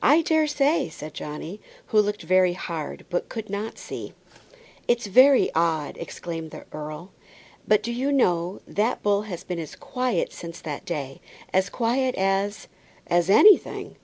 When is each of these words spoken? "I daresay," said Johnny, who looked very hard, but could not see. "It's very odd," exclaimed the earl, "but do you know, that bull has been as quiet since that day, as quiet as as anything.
"I 0.00 0.22
daresay," 0.22 0.88
said 0.88 1.14
Johnny, 1.14 1.60
who 1.86 2.00
looked 2.00 2.22
very 2.22 2.52
hard, 2.52 3.04
but 3.10 3.28
could 3.28 3.50
not 3.50 3.76
see. 3.76 4.12
"It's 4.86 5.08
very 5.08 5.50
odd," 5.52 5.96
exclaimed 5.98 6.52
the 6.52 6.64
earl, 6.70 7.10
"but 7.66 7.82
do 7.82 7.90
you 7.92 8.12
know, 8.12 8.60
that 8.68 9.02
bull 9.02 9.22
has 9.22 9.42
been 9.42 9.58
as 9.58 9.74
quiet 9.74 10.32
since 10.32 10.60
that 10.60 10.84
day, 10.84 11.20
as 11.52 11.70
quiet 11.70 12.14
as 12.14 12.68
as 13.08 13.28
anything. 13.28 13.96